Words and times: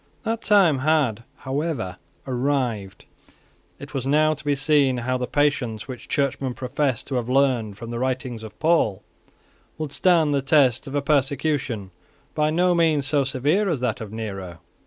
That 0.23 0.41
time 0.41 0.79
had 0.79 1.25
however 1.45 1.97
arrived. 2.25 3.05
It 3.77 3.93
was 3.93 4.07
now 4.07 4.33
to 4.33 4.43
be 4.43 4.55
seen 4.55 4.97
how 4.97 5.19
the 5.19 5.27
patience 5.27 5.87
which 5.87 6.07
Churchmen 6.09 6.55
professed 6.55 7.05
to 7.05 7.15
have 7.17 7.29
learned 7.29 7.77
from 7.77 7.91
the 7.91 7.99
writings 7.99 8.41
of 8.41 8.57
Paul 8.57 9.03
would 9.77 9.91
stand 9.91 10.33
the 10.33 10.41
test 10.41 10.87
of 10.87 10.95
a 10.95 11.03
persecution 11.03 11.91
by 12.33 12.49
no 12.49 12.73
means 12.73 13.05
so 13.05 13.23
severe 13.23 13.69
as 13.69 13.79
that 13.81 14.01
of 14.01 14.11
Nero. 14.11 14.57